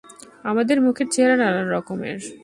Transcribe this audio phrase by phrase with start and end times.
[0.43, 2.19] আমাদের মুখের চেহারা নানা রকমের।